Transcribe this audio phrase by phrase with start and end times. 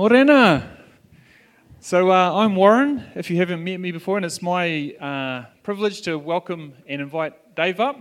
[0.00, 0.78] Morena.
[1.80, 6.00] So uh, I'm Warren, if you haven't met me before, and it's my uh, privilege
[6.06, 7.98] to welcome and invite Dave up.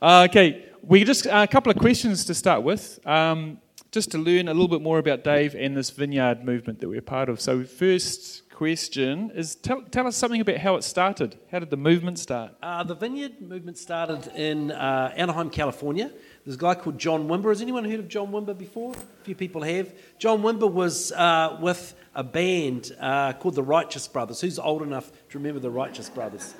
[0.00, 3.58] Uh, okay, we just a couple of questions to start with, um,
[3.90, 7.02] just to learn a little bit more about Dave and this vineyard movement that we're
[7.02, 7.38] part of.
[7.38, 11.38] So, first question is tell, tell us something about how it started.
[11.50, 12.54] How did the movement start?
[12.62, 16.10] Uh, the vineyard movement started in uh, Anaheim, California.
[16.44, 17.50] There's a guy called John Wimber.
[17.50, 18.94] Has anyone heard of John Wimber before?
[18.94, 19.94] A few people have.
[20.18, 24.40] John Wimber was uh, with a band uh, called the Righteous Brothers.
[24.40, 26.54] Who's old enough to remember the Righteous Brothers?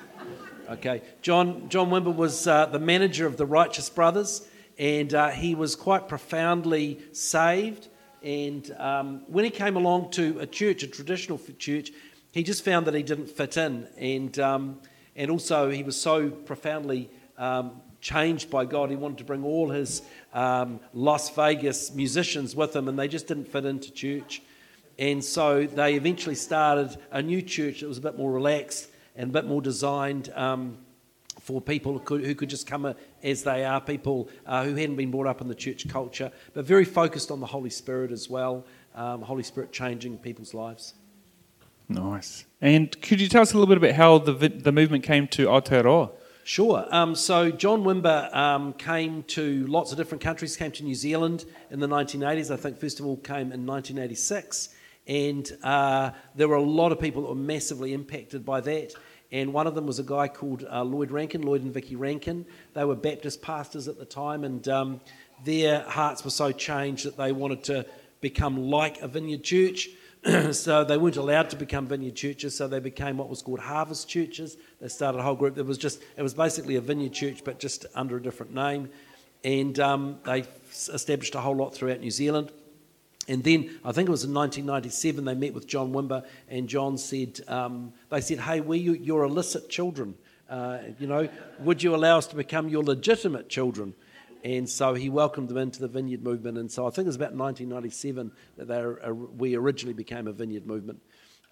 [0.69, 4.47] Okay, John, John Wimber was uh, the manager of the Righteous Brothers,
[4.79, 7.89] and uh, he was quite profoundly saved.
[8.23, 11.91] And um, when he came along to a church, a traditional church,
[12.31, 13.89] he just found that he didn't fit in.
[13.97, 14.79] And, um,
[15.13, 18.89] and also, he was so profoundly um, changed by God.
[18.89, 20.01] He wanted to bring all his
[20.33, 24.43] um, Las Vegas musicians with him, and they just didn't fit into church.
[24.99, 29.29] And so they eventually started a new church that was a bit more relaxed and
[29.29, 30.77] a bit more designed um,
[31.39, 34.97] for people who could, who could, just come as they are, people uh, who hadn't
[34.97, 38.29] been brought up in the church culture, but very focused on the Holy Spirit as
[38.29, 40.93] well, um, Holy Spirit changing people's lives.
[41.89, 42.45] Nice.
[42.61, 45.47] And could you tell us a little bit about how the, the movement came to
[45.47, 46.11] Aotearoa?
[46.45, 46.85] Sure.
[46.91, 51.45] Um, so John Wimber um, came to lots of different countries, came to New Zealand
[51.71, 52.51] in the 1980s.
[52.51, 54.75] I think first of all came in 1986.
[55.07, 58.93] And uh, there were a lot of people that were massively impacted by that.
[59.31, 62.45] And one of them was a guy called uh, Lloyd Rankin, Lloyd and Vicky Rankin.
[62.73, 65.01] They were Baptist pastors at the time, and um,
[65.43, 67.85] their hearts were so changed that they wanted to
[68.21, 69.89] become like a vineyard church.
[70.51, 74.07] so they weren't allowed to become vineyard churches, so they became what was called harvest
[74.07, 74.57] churches.
[74.79, 75.57] They started a whole group.
[75.57, 78.89] It was just it was basically a vineyard church, but just under a different name.
[79.43, 82.51] And um, they established a whole lot throughout New Zealand.
[83.27, 86.97] And then I think it was in 1997 they met with John Wimber, and John
[86.97, 90.15] said, um, they said, hey, we you, your illicit children.
[90.49, 91.27] Uh, you know,
[91.59, 93.93] would you allow us to become your legitimate children?
[94.43, 96.57] And so he welcomed them into the vineyard movement.
[96.57, 100.33] And so I think it was about 1997 that they uh, we originally became a
[100.33, 101.01] vineyard movement.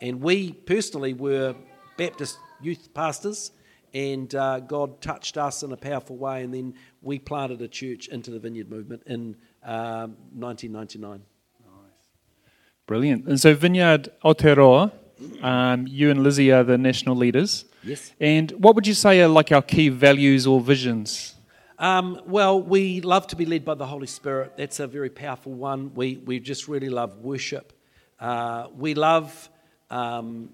[0.02, 1.56] And we personally were
[1.97, 3.52] Baptist youth pastors,
[3.94, 6.44] and uh, God touched us in a powerful way.
[6.44, 11.22] And then we planted a church into the vineyard movement in um, 1999.
[12.88, 13.25] Brilliant.
[13.25, 14.91] And so Vineyard Aotearoa,
[15.41, 17.63] um, you and Lizzie are the national leaders.
[17.84, 18.12] Yes.
[18.19, 21.35] And what would you say are like our key values or visions?
[21.81, 24.53] Um, well, we love to be led by the Holy Spirit.
[24.56, 25.96] That's a very powerful one.
[25.96, 27.74] We, we just really love worship.
[28.19, 29.50] Uh, we love
[29.90, 30.52] um,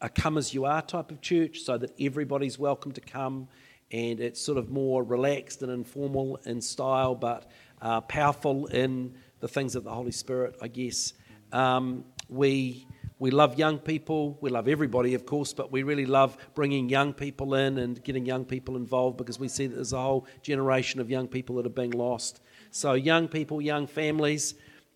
[0.00, 3.46] a come as you are type of church so that everybody's welcome to come
[3.92, 7.48] and it's sort of more relaxed and informal in style but
[7.80, 11.12] uh, powerful in the things of the Holy Spirit, I guess.
[11.52, 12.87] Um, we,
[13.18, 14.38] we love young people.
[14.40, 18.24] We love everybody, of course, but we really love bringing young people in and getting
[18.24, 21.66] young people involved because we see that there's a whole generation of young people that
[21.66, 22.40] are being lost.
[22.70, 24.54] So, young people, young families,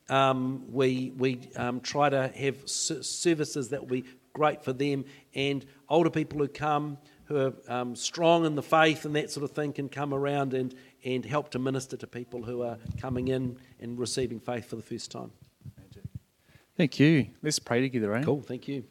[0.09, 5.05] um, we, we um, try to have services that will be great for them,
[5.35, 9.45] and older people who come who are um, strong in the faith and that sort
[9.45, 13.29] of thing can come around and, and help to minister to people who are coming
[13.29, 15.31] in and receiving faith for the first time.
[16.77, 17.29] Thank you.
[17.43, 18.23] Let's pray together, eh?
[18.23, 18.85] Cool, thank you.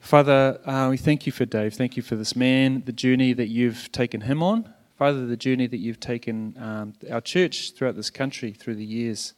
[0.00, 1.74] Father, uh, we thank you for Dave.
[1.74, 4.72] Thank you for this man, the journey that you've taken him on.
[4.96, 9.34] Father, the journey that you've taken um, our church throughout this country through the years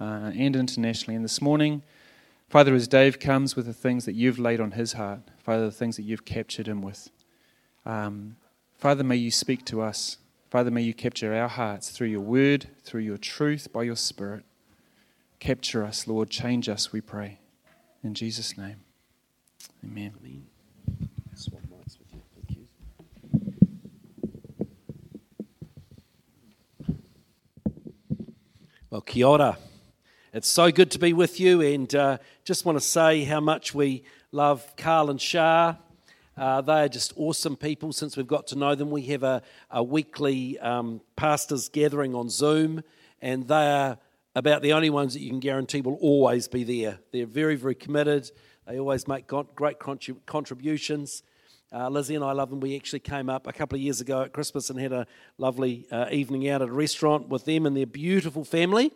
[0.00, 1.16] uh, and internationally.
[1.16, 1.82] And this morning,
[2.48, 5.72] Father, as Dave comes with the things that you've laid on his heart, Father, the
[5.72, 7.10] things that you've captured him with,
[7.84, 8.36] um,
[8.78, 10.16] Father, may you speak to us.
[10.50, 14.44] Father, may you capture our hearts through your word, through your truth, by your spirit.
[15.40, 16.28] Capture us, Lord.
[16.28, 17.38] Change us, we pray.
[18.04, 18.76] In Jesus' name.
[19.82, 20.12] Amen.
[20.20, 20.46] Amen.
[28.90, 29.56] Well, kia ora.
[30.34, 33.74] It's so good to be with you, and uh, just want to say how much
[33.74, 35.76] we love Carl and Shah.
[36.36, 38.90] Uh, they are just awesome people since we've got to know them.
[38.90, 42.82] We have a, a weekly um, pastors gathering on Zoom,
[43.22, 43.98] and they are
[44.34, 47.00] about the only ones that you can guarantee will always be there.
[47.12, 48.30] They're very, very committed.
[48.66, 49.78] They always make great
[50.26, 51.22] contributions.
[51.72, 52.60] Uh, Lizzie and I love them.
[52.60, 55.06] We actually came up a couple of years ago at Christmas and had a
[55.38, 58.92] lovely uh, evening out at a restaurant with them and their beautiful family.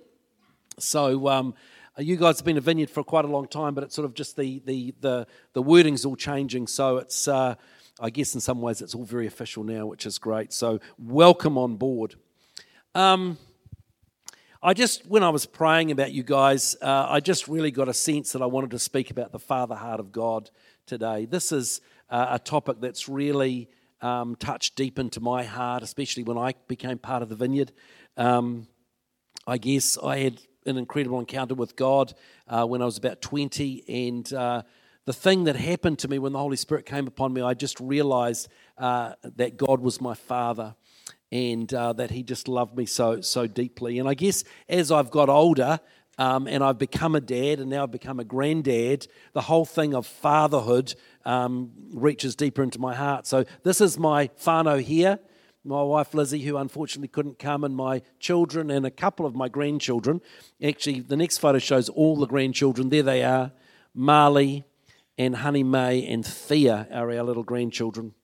[0.79, 1.55] So, um,
[1.99, 4.15] you guys have been a vineyard for quite a long time, but it's sort of
[4.15, 6.67] just the the the, the wording's all changing.
[6.67, 7.55] So it's uh,
[8.01, 10.53] I guess in some ways it's all very official now, which is great.
[10.53, 12.17] So welcome on board.
[12.97, 13.39] Um,
[14.67, 17.93] I just, when I was praying about you guys, uh, I just really got a
[17.93, 20.49] sense that I wanted to speak about the Father heart of God
[20.87, 21.27] today.
[21.27, 23.69] This is uh, a topic that's really
[24.01, 27.73] um, touched deep into my heart, especially when I became part of the vineyard.
[28.17, 28.67] Um,
[29.47, 32.15] I guess I had an incredible encounter with God
[32.49, 34.63] uh, when I was about 20, and uh,
[35.05, 37.79] the thing that happened to me when the Holy Spirit came upon me, I just
[37.81, 40.75] realized uh, that God was my Father
[41.33, 43.99] and uh, that He just loved me so so deeply.
[43.99, 45.81] And I guess as I've got older.
[46.17, 49.09] Um, and I've become a dad, and now I've become a granddad.
[49.33, 50.95] The whole thing of fatherhood
[51.25, 53.27] um, reaches deeper into my heart.
[53.27, 55.19] So, this is my whānau here
[55.65, 59.49] my wife Lizzie, who unfortunately couldn't come, and my children and a couple of my
[59.49, 60.21] grandchildren.
[60.63, 62.91] Actually, the next photo shows all the grandchildren.
[62.91, 63.53] There they are
[63.95, 64.65] Marley
[65.17, 68.15] and Honey May and Thea are our little grandchildren.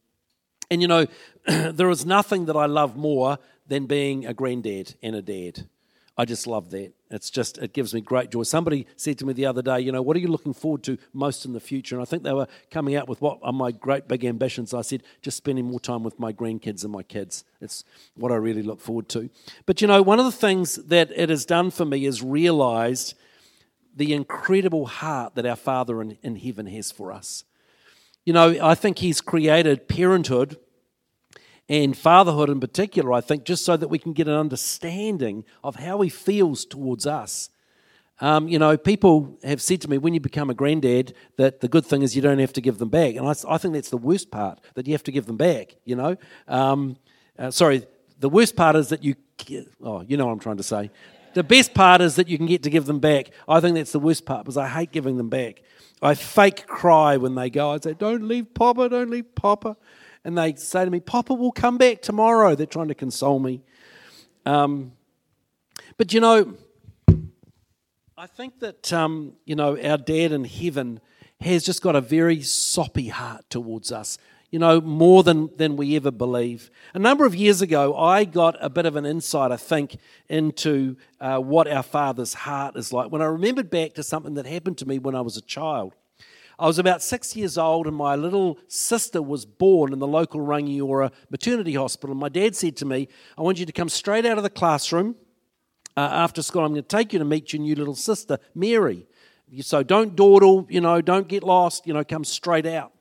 [0.71, 1.07] And you know,
[1.47, 5.67] there is nothing that I love more than being a granddad and a dad.
[6.21, 6.93] I just love that.
[7.11, 8.43] It's just, it gives me great joy.
[8.43, 10.99] Somebody said to me the other day, you know, what are you looking forward to
[11.15, 11.95] most in the future?
[11.95, 14.75] And I think they were coming out with what are my great big ambitions.
[14.75, 17.45] I said, just spending more time with my grandkids and my kids.
[17.63, 17.85] It's
[18.17, 19.31] what I really look forward to.
[19.65, 23.15] But, you know, one of the things that it has done for me is realized
[23.97, 27.45] the incredible heart that our Father in, in heaven has for us.
[28.25, 30.59] You know, I think He's created parenthood
[31.69, 35.77] and fatherhood in particular, I think, just so that we can get an understanding of
[35.77, 37.51] how He feels towards us.
[38.21, 41.69] Um, you know, people have said to me, when you become a granddad, that the
[41.69, 43.15] good thing is you don't have to give them back.
[43.15, 45.77] And I, I think that's the worst part, that you have to give them back,
[45.85, 46.17] you know.
[46.47, 46.97] Um,
[47.39, 47.87] uh, sorry,
[48.19, 49.15] the worst part is that you,
[49.83, 50.91] oh, you know what I'm trying to say.
[51.35, 53.31] The best part is that you can get to give them back.
[53.49, 55.63] I think that's the worst part because I hate giving them back.
[56.03, 57.71] I fake cry when they go.
[57.71, 59.77] I say, Don't leave Papa, don't leave Papa.
[60.25, 62.55] And they say to me, Papa will come back tomorrow.
[62.55, 63.63] They're trying to console me.
[64.45, 64.93] Um,
[65.97, 66.55] but you know,
[68.17, 71.01] I think that, um, you know, our dad in heaven
[71.41, 74.19] has just got a very soppy heart towards us
[74.51, 76.71] you know, more than, than we ever believe.
[76.93, 79.97] A number of years ago, I got a bit of an insight, I think,
[80.29, 84.47] into uh, what our Father's heart is like when I remembered back to something that
[84.47, 85.95] happened to me when I was a child.
[86.59, 90.41] I was about six years old, and my little sister was born in the local
[90.41, 92.15] Rangiora maternity hospital.
[92.15, 93.09] My dad said to me,
[93.39, 95.17] I want you to come straight out of the classroom
[95.97, 96.65] uh, after school.
[96.65, 99.07] I'm going to take you to meet your new little sister, Mary.
[99.63, 102.93] So don't dawdle, you know, don't get lost, you know, come straight out.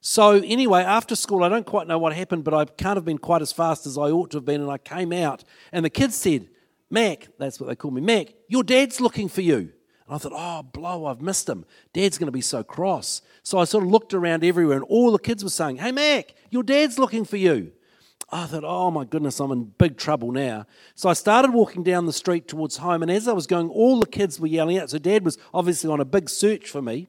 [0.00, 3.18] So, anyway, after school, I don't quite know what happened, but I can't have been
[3.18, 4.60] quite as fast as I ought to have been.
[4.60, 6.48] And I came out, and the kids said,
[6.90, 9.72] Mac, that's what they call me, Mac, your dad's looking for you.
[10.06, 11.64] And I thought, oh, blow, I've missed him.
[11.92, 13.22] Dad's going to be so cross.
[13.42, 16.34] So I sort of looked around everywhere, and all the kids were saying, hey, Mac,
[16.50, 17.72] your dad's looking for you.
[18.30, 20.66] I thought, oh my goodness, I'm in big trouble now.
[20.96, 24.00] So I started walking down the street towards home, and as I was going, all
[24.00, 24.90] the kids were yelling out.
[24.90, 27.08] So dad was obviously on a big search for me.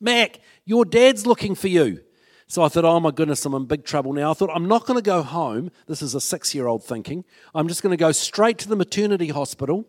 [0.00, 2.02] Mac, your dad's looking for you.
[2.48, 4.30] So I thought, oh my goodness, I'm in big trouble now.
[4.30, 5.70] I thought, I'm not going to go home.
[5.88, 7.24] This is a six year old thinking.
[7.54, 9.84] I'm just going to go straight to the maternity hospital.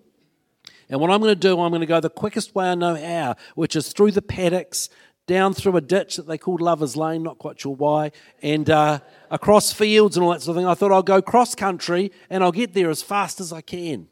[0.89, 2.95] And what I'm going to do, I'm going to go the quickest way I know
[2.95, 4.89] how, which is through the paddocks,
[5.27, 8.11] down through a ditch that they called Lover's Lane, not quite sure why,
[8.41, 8.99] and uh,
[9.29, 10.67] across fields and all that sort of thing.
[10.67, 14.07] I thought I'll go cross country and I'll get there as fast as I can.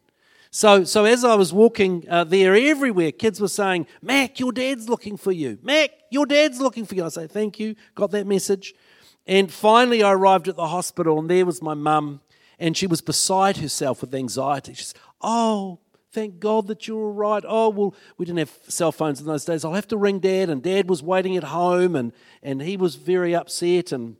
[0.55, 4.87] So, so as I was walking uh, there, everywhere, kids were saying, Mac, your dad's
[4.87, 5.59] looking for you.
[5.61, 7.03] Mac, your dad's looking for you.
[7.03, 8.73] I say, thank you, got that message.
[9.27, 12.21] And finally, I arrived at the hospital, and there was my mum,
[12.57, 14.73] and she was beside herself with anxiety.
[14.75, 15.79] She said, Oh,
[16.13, 17.43] thank God that you're all right.
[17.45, 19.65] Oh, well, we didn't have cell phones in those days.
[19.65, 20.49] I'll have to ring dad.
[20.49, 23.91] And dad was waiting at home, and, and he was very upset.
[23.91, 24.15] And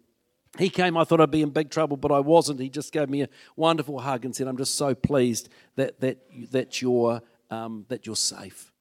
[0.58, 2.60] he came, I thought I'd be in big trouble, but I wasn't.
[2.60, 6.18] He just gave me a wonderful hug and said, I'm just so pleased that, that,
[6.52, 8.72] that, you're, um, that you're safe.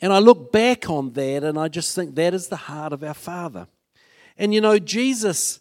[0.00, 3.04] And I look back on that and I just think that is the heart of
[3.04, 3.68] our Father.
[4.36, 5.60] And you know, Jesus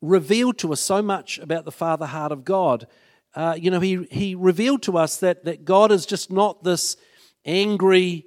[0.00, 2.86] revealed to us so much about the Father heart of God.
[3.34, 6.96] Uh, you know, he, he revealed to us that, that God is just not this
[7.44, 8.26] angry,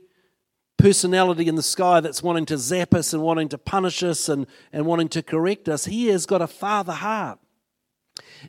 [0.86, 4.46] personality in the sky that's wanting to zap us and wanting to punish us and,
[4.72, 5.86] and wanting to correct us.
[5.86, 7.40] He has got a father heart.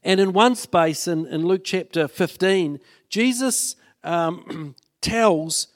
[0.05, 2.79] And in one space in, in Luke chapter 15,
[3.09, 3.75] Jesus
[4.05, 5.69] um, tells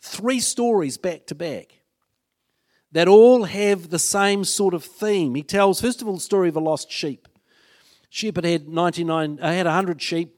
[0.00, 1.82] three stories back to back
[2.92, 5.34] that all have the same sort of theme.
[5.34, 7.28] He tells, first of all, the story of a lost sheep.
[8.08, 10.34] Shepherd had 99, uh, had 100 sheep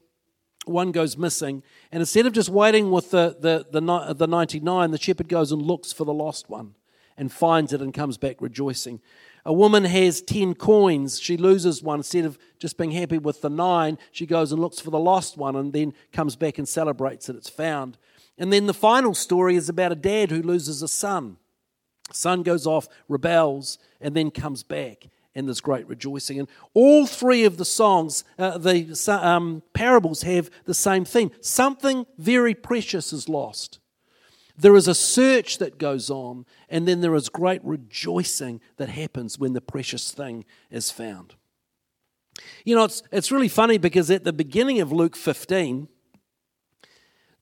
[0.69, 1.63] one goes missing.
[1.91, 5.61] And instead of just waiting with the, the, the, the 99, the shepherd goes and
[5.61, 6.75] looks for the lost one
[7.17, 9.01] and finds it and comes back rejoicing.
[9.45, 11.19] A woman has 10 coins.
[11.19, 11.99] She loses one.
[11.99, 15.37] Instead of just being happy with the nine, she goes and looks for the lost
[15.37, 17.97] one and then comes back and celebrates that it's found.
[18.37, 21.37] And then the final story is about a dad who loses a son.
[22.11, 26.39] Son goes off, rebels, and then comes back, and there's great rejoicing.
[26.39, 32.05] And all three of the songs, uh, the um, parables, have the same theme something
[32.17, 33.79] very precious is lost.
[34.57, 39.39] There is a search that goes on, and then there is great rejoicing that happens
[39.39, 41.35] when the precious thing is found.
[42.65, 45.87] You know, it's, it's really funny because at the beginning of Luke 15,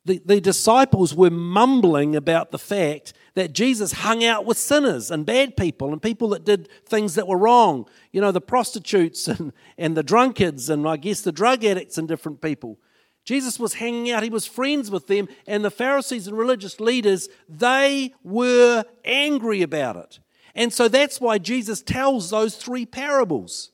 [0.08, 5.26] the, the disciples were mumbling about the fact that Jesus hung out with sinners and
[5.26, 7.88] bad people and people that did things that were wrong.
[8.12, 12.08] You know, the prostitutes and, and the drunkards and I guess the drug addicts and
[12.08, 12.80] different people.
[13.26, 17.28] Jesus was hanging out, he was friends with them, and the Pharisees and religious leaders,
[17.50, 20.20] they were angry about it.
[20.56, 23.72] And so that's why Jesus tells those three parables.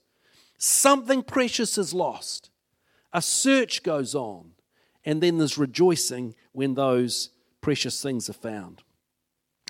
[0.58, 2.50] Something precious is lost,
[3.14, 4.53] a search goes on,
[5.06, 7.30] and then there's rejoicing when those
[7.62, 8.84] precious things are found.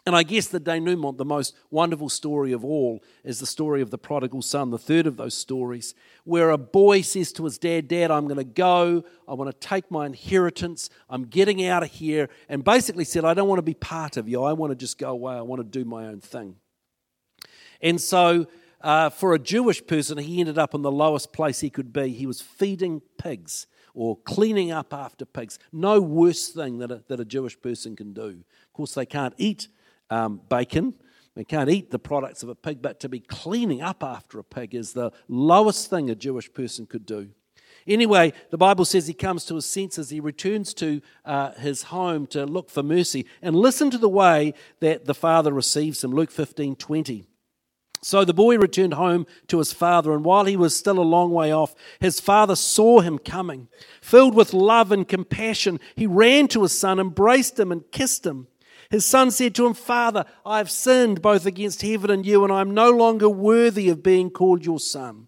[0.06, 3.90] And I guess the denouement, the most wonderful story of all, is the story of
[3.90, 7.88] the prodigal son, the third of those stories, where a boy says to his dad,
[7.88, 9.06] Dad, I'm going to go.
[9.30, 10.90] I want to take my inheritance.
[11.10, 12.28] I'm getting out of here.
[12.50, 14.44] And basically said, I don't want to be part of you.
[14.44, 15.36] I want to just go away.
[15.36, 16.58] I want to do my own thing.
[17.82, 18.48] And so,
[18.82, 22.10] uh, for a Jewish person, he ended up in the lowest place he could be.
[22.10, 25.60] He was feeding pigs or cleaning up after pigs.
[25.72, 28.44] No worse thing that a, that a Jewish person can do.
[28.68, 29.68] Of course, they can't eat
[30.10, 30.94] um, bacon.
[31.36, 34.44] they can't eat the products of a pig, but to be cleaning up after a
[34.44, 37.30] pig is the lowest thing a Jewish person could do.
[37.86, 40.10] Anyway, the Bible says he comes to his senses.
[40.10, 43.26] He returns to uh, his home to look for mercy.
[43.42, 46.12] And listen to the way that the father receives him.
[46.12, 47.28] Luke 15 20.
[48.04, 51.32] So the boy returned home to his father, and while he was still a long
[51.32, 53.70] way off, his father saw him coming.
[54.02, 58.48] Filled with love and compassion, he ran to his son, embraced him, and kissed him.
[58.90, 62.52] His son said to him, Father, I have sinned both against heaven and you, and
[62.52, 65.28] I am no longer worthy of being called your son.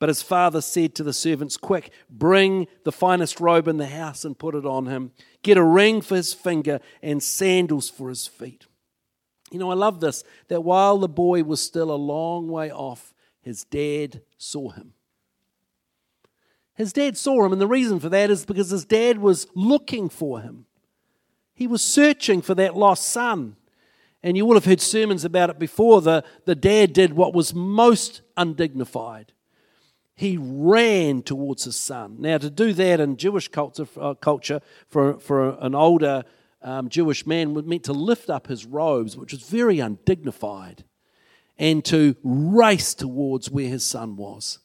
[0.00, 4.24] But his father said to the servants, Quick, bring the finest robe in the house
[4.24, 5.12] and put it on him.
[5.42, 8.66] Get a ring for his finger and sandals for his feet.
[9.50, 13.14] You know, I love this that while the boy was still a long way off,
[13.40, 14.92] his dad saw him.
[16.74, 20.08] His dad saw him, and the reason for that is because his dad was looking
[20.08, 20.66] for him.
[21.54, 23.56] He was searching for that lost son.
[24.22, 26.00] And you will have heard sermons about it before.
[26.00, 29.32] The, the dad did what was most undignified.
[30.14, 32.16] He ran towards his son.
[32.18, 36.24] Now, to do that in Jewish culture, uh, culture for, for an older
[36.62, 40.84] um, Jewish man was meant to lift up his robes, which was very undignified,
[41.56, 44.58] and to race towards where his son was.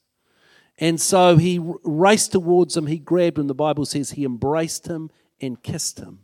[0.80, 2.88] And so he raced towards him.
[2.88, 3.48] He grabbed him.
[3.48, 6.20] The Bible says he embraced him and kissed him.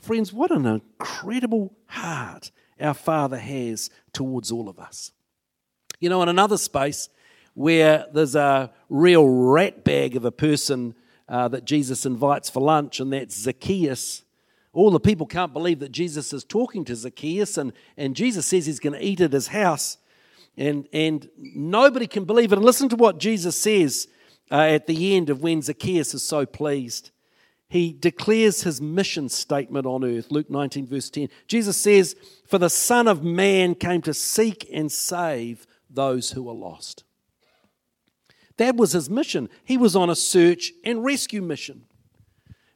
[0.00, 2.50] Friends, what an incredible heart
[2.80, 5.12] our Father has towards all of us.
[6.00, 7.08] You know, in another space
[7.54, 10.94] where there's a real rat bag of a person
[11.28, 14.22] uh, that Jesus invites for lunch, and that's Zacchaeus.
[14.72, 18.66] All the people can't believe that Jesus is talking to Zacchaeus, and, and Jesus says
[18.66, 19.98] he's going to eat at his house.
[20.56, 22.56] And, and nobody can believe it.
[22.56, 24.06] And listen to what Jesus says
[24.50, 27.10] uh, at the end of when Zacchaeus is so pleased
[27.68, 30.30] he declares his mission statement on earth.
[30.30, 31.28] Luke 19, verse 10.
[31.48, 32.14] Jesus says,
[32.46, 37.03] For the Son of Man came to seek and save those who are lost.
[38.56, 39.48] That was his mission.
[39.64, 41.84] He was on a search and rescue mission.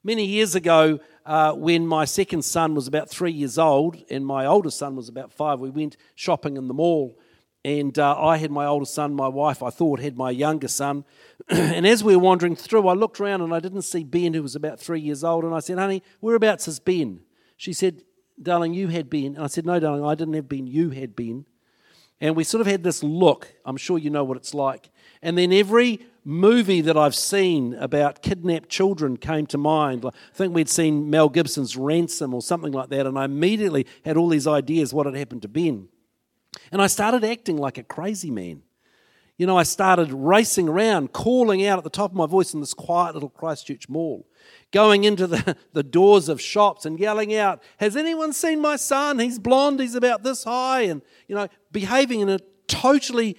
[0.02, 4.46] Many years ago, uh, when my second son was about three years old and my
[4.46, 7.18] older son was about five, we went shopping in the mall
[7.64, 11.04] and uh, I had my older son, my wife, I thought, had my younger son.
[11.48, 14.42] and as we were wandering through, I looked around and I didn't see Ben, who
[14.42, 15.44] was about three years old.
[15.44, 17.20] And I said, Honey, whereabouts is Ben?
[17.56, 18.02] She said,
[18.40, 19.34] Darling, you had Ben.
[19.34, 21.46] And I said, No, darling, I didn't have Ben, you had Ben.
[22.20, 23.54] And we sort of had this look.
[23.64, 24.90] I'm sure you know what it's like.
[25.22, 30.04] And then every movie that I've seen about kidnapped children came to mind.
[30.04, 33.06] I think we'd seen Mel Gibson's Ransom or something like that.
[33.06, 35.88] And I immediately had all these ideas what had happened to Ben.
[36.72, 38.62] And I started acting like a crazy man.
[39.36, 42.60] You know, I started racing around, calling out at the top of my voice in
[42.60, 44.26] this quiet little Christchurch mall,
[44.72, 49.18] going into the, the doors of shops and yelling out, Has anyone seen my son?
[49.18, 53.36] He's blonde, he's about this high, and, you know, behaving in a totally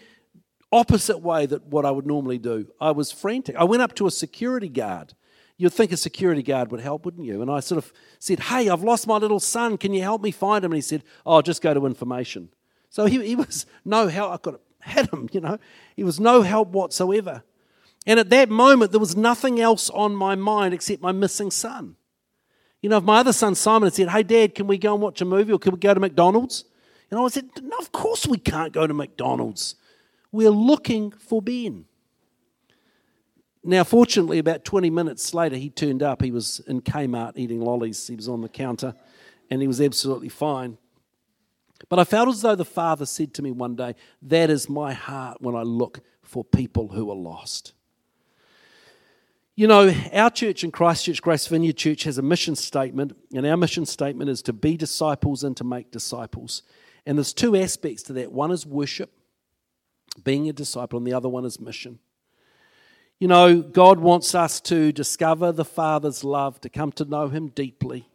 [0.72, 2.68] opposite way that what I would normally do.
[2.80, 3.56] I was frantic.
[3.56, 5.14] I went up to a security guard.
[5.58, 7.42] You'd think a security guard would help, wouldn't you?
[7.42, 9.78] And I sort of said, Hey, I've lost my little son.
[9.78, 10.72] Can you help me find him?
[10.72, 12.50] And he said, Oh, just go to information.
[12.90, 14.32] So he, he was no help.
[14.32, 15.58] I could have had him, you know.
[15.96, 17.44] He was no help whatsoever.
[18.06, 21.96] And at that moment, there was nothing else on my mind except my missing son.
[22.82, 25.02] You know, if my other son Simon had said, Hey, Dad, can we go and
[25.02, 26.66] watch a movie or can we go to McDonald's?
[27.12, 29.76] Know, I said, No, of course we can't go to McDonald's.
[30.32, 31.86] We're looking for Ben.
[33.64, 36.22] Now, fortunately, about 20 minutes later, he turned up.
[36.22, 38.08] He was in Kmart eating lollies.
[38.08, 38.94] He was on the counter
[39.50, 40.78] and he was absolutely fine.
[41.90, 44.94] But I felt as though the Father said to me one day, That is my
[44.94, 47.74] heart when I look for people who are lost.
[49.60, 53.58] You know, our church in Christchurch, Grace Vineyard Church, has a mission statement, and our
[53.58, 56.64] mission statement is to be disciples and to make disciples.
[57.06, 59.12] And there's two aspects to that one is worship,
[60.24, 62.00] being a disciple, and the other one is mission.
[63.20, 67.50] You know, God wants us to discover the Father's love, to come to know Him
[67.50, 68.08] deeply,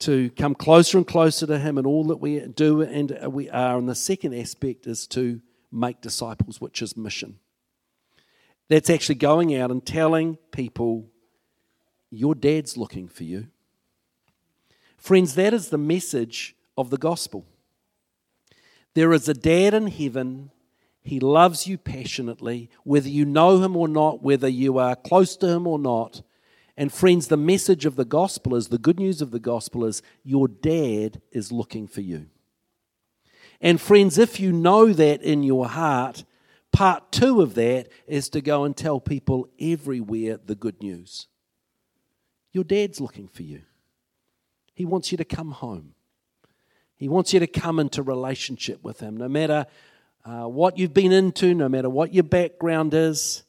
[0.00, 3.78] to come closer and closer to Him in all that we do and we are.
[3.78, 7.38] And the second aspect is to make disciples, which is mission.
[8.68, 11.10] That's actually going out and telling people,
[12.10, 13.48] your dad's looking for you.
[14.96, 17.44] Friends, that is the message of the gospel.
[18.94, 20.50] There is a dad in heaven.
[21.02, 25.48] He loves you passionately, whether you know him or not, whether you are close to
[25.48, 26.22] him or not.
[26.76, 30.02] And friends, the message of the gospel is the good news of the gospel is
[30.24, 32.26] your dad is looking for you.
[33.60, 36.24] And friends, if you know that in your heart,
[36.74, 41.28] Part two of that is to go and tell people everywhere the good news.
[42.50, 43.62] Your dad's looking for you.
[44.74, 45.94] He wants you to come home.
[46.96, 49.16] He wants you to come into relationship with him.
[49.16, 49.66] No matter
[50.24, 53.44] uh, what you've been into, no matter what your background is,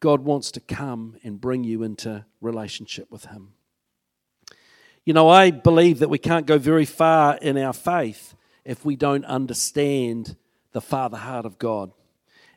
[0.00, 3.52] God wants to come and bring you into relationship with him.
[5.04, 8.96] You know, I believe that we can't go very far in our faith if we
[8.96, 10.36] don't understand
[10.72, 11.92] the Father heart of God.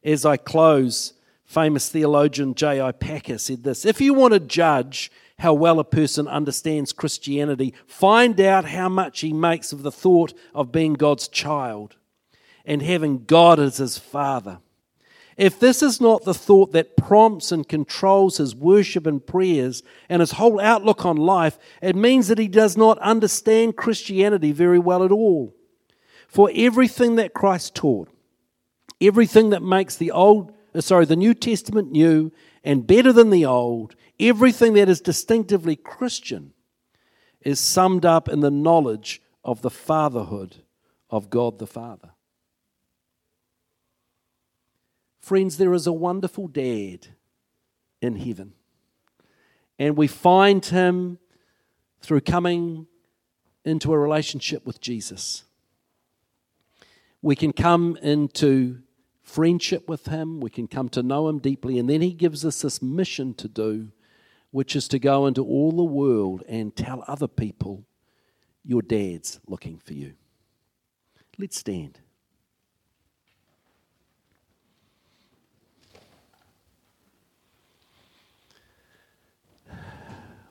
[0.04, 1.14] As I close,
[1.46, 2.92] famous theologian J.I.
[2.94, 8.40] Packer said this If you want to judge how well a person understands Christianity, find
[8.42, 11.96] out how much he makes of the thought of being God's child
[12.66, 14.60] and having God as his father.
[15.38, 20.20] If this is not the thought that prompts and controls his worship and prayers and
[20.20, 25.04] his whole outlook on life, it means that he does not understand Christianity very well
[25.04, 25.54] at all.
[26.28, 28.10] For everything that Christ taught,
[29.00, 32.32] Everything that makes the old, uh, sorry, the New Testament new
[32.64, 36.54] and better than the old, everything that is distinctively Christian
[37.42, 40.58] is summed up in the knowledge of the fatherhood
[41.10, 42.12] of God the Father.
[45.20, 47.08] Friends, there is a wonderful dad
[48.02, 48.54] in heaven.
[49.80, 51.20] And we find him
[52.02, 52.88] through coming
[53.64, 55.44] into a relationship with Jesus.
[57.22, 58.82] We can come into
[59.28, 62.62] friendship with Him, we can come to know Him deeply, and then He gives us
[62.62, 63.92] this mission to do,
[64.52, 67.84] which is to go into all the world and tell other people,
[68.64, 70.14] Your dad's looking for you.
[71.38, 72.00] Let's stand.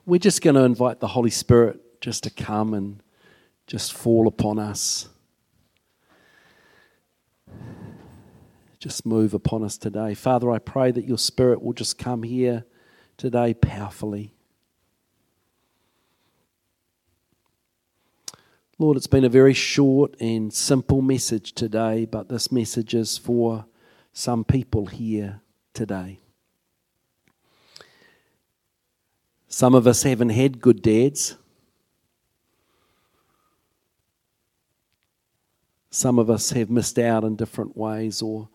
[0.05, 3.03] We're just going to invite the Holy Spirit just to come and
[3.67, 5.09] just fall upon us.
[8.87, 10.15] Just move upon us today.
[10.15, 12.65] Father, I pray that your Spirit will just come here
[13.17, 14.33] today powerfully.
[18.79, 23.67] Lord, it's been a very short and simple message today, but this message is for
[24.13, 25.41] some people here
[25.75, 26.21] today.
[29.49, 31.35] Some of us haven't had good dads.
[35.91, 38.49] Some of us have missed out in different ways or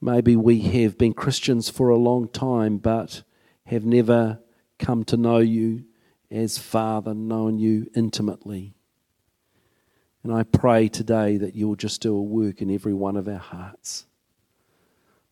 [0.00, 3.22] Maybe we have been Christians for a long time, but
[3.66, 4.40] have never
[4.78, 5.84] come to know you
[6.30, 8.74] as Father, known you intimately.
[10.22, 13.38] And I pray today that you'll just do a work in every one of our
[13.38, 14.06] hearts.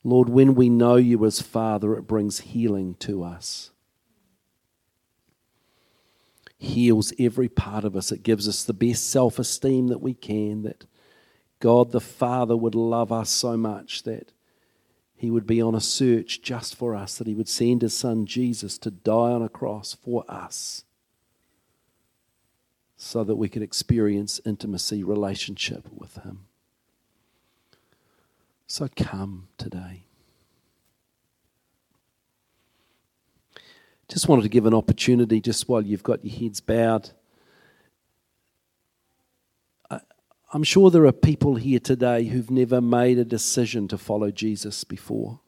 [0.05, 3.71] Lord, when we know you as Father, it brings healing to us.
[6.57, 8.11] Heals every part of us.
[8.11, 10.87] It gives us the best self esteem that we can, that
[11.61, 14.33] God the Father would love us so much that
[15.19, 18.25] he would be on a search just for us, that he would send his son
[18.25, 20.85] Jesus to die on a cross for us
[22.97, 26.47] so that we could experience intimacy, relationship with him.
[28.69, 30.05] So come today.
[34.09, 37.11] Just wanted to give an opportunity, just while you've got your heads bowed.
[39.91, 40.01] I,
[40.51, 44.83] I'm sure there are people here today who've never made a decision to follow Jesus
[44.83, 45.41] before.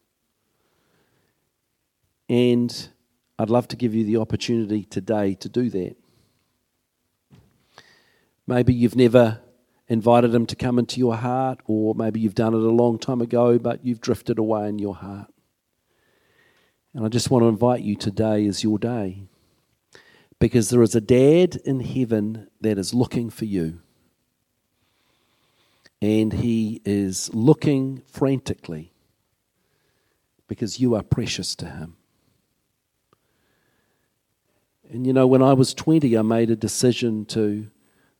[2.28, 2.90] And
[3.38, 5.96] I'd love to give you the opportunity today to do that.
[8.46, 9.40] Maybe you've never
[9.88, 13.22] invited him to come into your heart, or maybe you've done it a long time
[13.22, 15.32] ago, but you've drifted away in your heart.
[16.92, 19.22] And I just want to invite you today is your day.
[20.38, 23.80] Because there is a dad in heaven that is looking for you
[26.02, 28.92] and he is looking frantically
[30.48, 31.96] because you are precious to him.
[34.90, 37.70] And you know, when I was 20, I made a decision to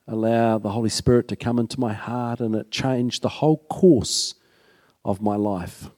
[0.07, 4.35] allow the Holy Spirit to come into my heart, and it changed the whole course
[5.05, 5.91] of my life.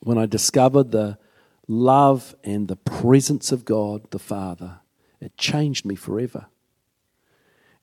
[0.00, 1.18] When I discovered the
[1.66, 4.80] love and the presence of God the Father,
[5.20, 6.46] it changed me forever.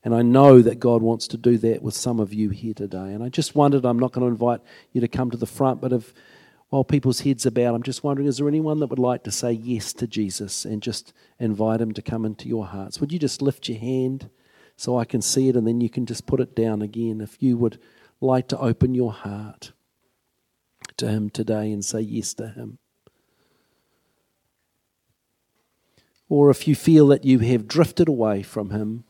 [0.06, 3.12] And I know that God wants to do that with some of you here today.
[3.12, 4.60] And I just wondered, I'm not going to invite
[4.92, 6.14] you to come to the front, but if
[6.68, 9.32] while people's heads are bowed, I'm just wondering, is there anyone that would like to
[9.32, 13.00] say yes to Jesus and just invite him to come into your hearts?
[13.00, 14.30] Would you just lift your hand
[14.76, 17.42] so I can see it and then you can just put it down again if
[17.42, 17.80] you would
[18.20, 19.72] like to open your heart
[20.98, 22.78] to him today and say yes to him?
[26.28, 29.02] Or if you feel that you have drifted away from him,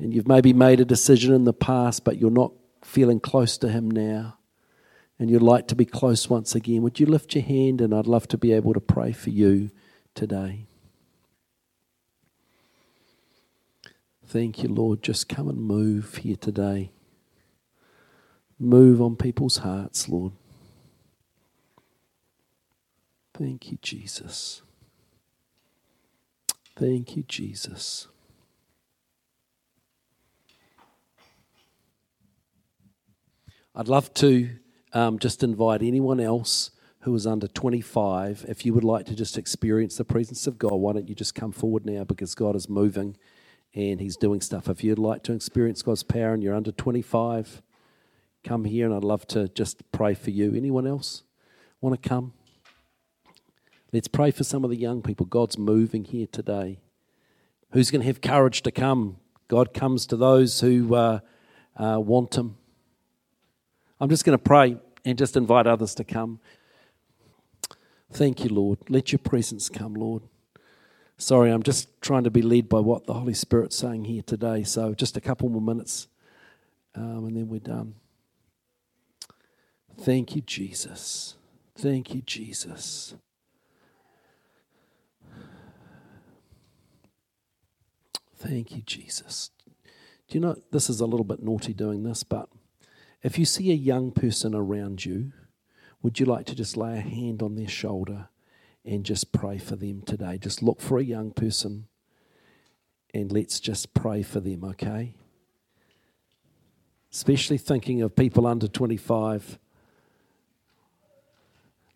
[0.00, 3.68] and you've maybe made a decision in the past, but you're not feeling close to
[3.68, 4.38] Him now,
[5.18, 7.82] and you'd like to be close once again, would you lift your hand?
[7.82, 9.70] And I'd love to be able to pray for you
[10.14, 10.64] today.
[14.26, 15.02] Thank you, Lord.
[15.02, 16.92] Just come and move here today.
[18.58, 20.32] Move on people's hearts, Lord.
[23.34, 24.62] Thank you, Jesus.
[26.76, 28.06] Thank you, Jesus.
[33.74, 34.50] I'd love to
[34.92, 36.70] um, just invite anyone else
[37.02, 40.74] who is under 25, if you would like to just experience the presence of God,
[40.74, 43.16] why don't you just come forward now because God is moving
[43.74, 44.68] and He's doing stuff.
[44.68, 47.62] If you'd like to experience God's power and you're under 25,
[48.44, 50.54] come here and I'd love to just pray for you.
[50.54, 51.22] Anyone else
[51.80, 52.34] want to come?
[53.92, 55.24] Let's pray for some of the young people.
[55.24, 56.80] God's moving here today.
[57.70, 59.16] Who's going to have courage to come?
[59.48, 61.20] God comes to those who uh,
[61.76, 62.56] uh, want Him.
[64.00, 66.40] I'm just going to pray and just invite others to come.
[68.12, 68.78] Thank you, Lord.
[68.88, 70.22] Let your presence come, Lord.
[71.18, 74.62] Sorry, I'm just trying to be led by what the Holy Spirit's saying here today.
[74.64, 76.08] So just a couple more minutes
[76.94, 77.94] um, and then we're done.
[80.00, 81.36] Thank you, Jesus.
[81.76, 83.14] Thank you, Jesus.
[88.36, 89.50] Thank you, Jesus.
[90.28, 92.48] Do you know, this is a little bit naughty doing this, but
[93.22, 95.32] if you see a young person around you,
[96.02, 98.28] would you like to just lay a hand on their shoulder
[98.84, 100.38] and just pray for them today?
[100.38, 101.86] Just look for a young person
[103.12, 105.14] and let's just pray for them, okay?
[107.12, 109.58] Especially thinking of people under 25.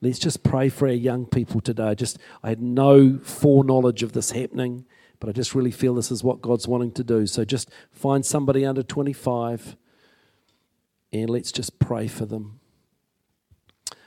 [0.02, 1.94] Let's just pray for our young people today.
[1.94, 4.84] Just I had no foreknowledge of this happening,
[5.18, 7.26] but I just really feel this is what God's wanting to do.
[7.26, 9.76] So just find somebody under 25
[11.14, 12.58] and let's just pray for them.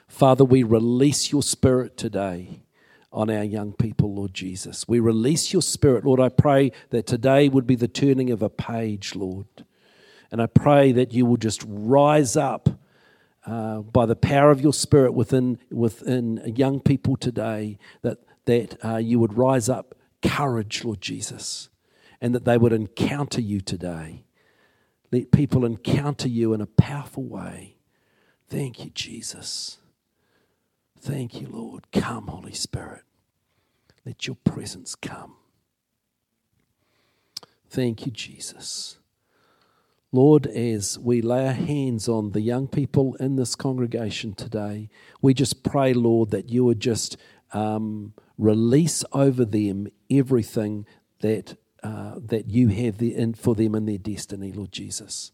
[0.09, 2.63] Father, we release your spirit today
[3.13, 4.87] on our young people, Lord Jesus.
[4.87, 6.19] We release your spirit, Lord.
[6.19, 9.47] I pray that today would be the turning of a page, Lord.
[10.31, 12.69] And I pray that you will just rise up
[13.45, 18.97] uh, by the power of your spirit within, within young people today, that, that uh,
[18.97, 21.69] you would rise up courage, Lord Jesus,
[22.19, 24.25] and that they would encounter you today.
[25.11, 27.77] Let people encounter you in a powerful way.
[28.49, 29.77] Thank you, Jesus.
[30.99, 31.87] Thank you, Lord.
[31.91, 33.03] Come, Holy Spirit.
[34.05, 35.35] Let your presence come.
[37.69, 38.97] Thank you, Jesus.
[40.13, 44.89] Lord, as we lay our hands on the young people in this congregation today,
[45.21, 47.17] we just pray, Lord, that you would just
[47.51, 50.85] um, release over them everything
[51.19, 55.31] that uh, that you have the, in, for them in their destiny, Lord Jesus.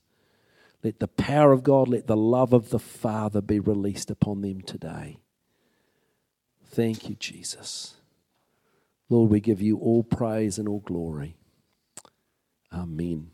[0.83, 4.61] Let the power of God, let the love of the Father be released upon them
[4.61, 5.19] today.
[6.65, 7.95] Thank you, Jesus.
[9.09, 11.37] Lord, we give you all praise and all glory.
[12.71, 13.32] Amen.